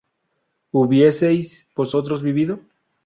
¿hubieseis 0.71 1.67
vosotros 1.75 2.23
vivido? 2.23 2.59